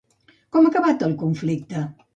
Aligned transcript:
Com 0.55 0.69
ha 0.69 0.73
acabat 0.73 1.07
el 1.11 1.17
conflicte? 1.27 1.87